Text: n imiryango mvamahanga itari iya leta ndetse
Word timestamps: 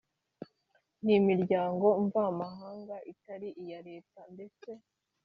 n 1.05 1.07
imiryango 1.19 1.85
mvamahanga 2.05 2.95
itari 3.11 3.49
iya 3.63 3.79
leta 3.89 4.19
ndetse 4.33 4.69